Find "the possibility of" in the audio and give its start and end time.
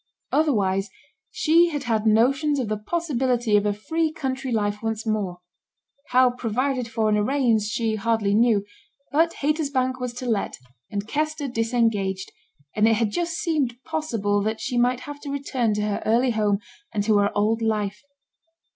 2.69-3.67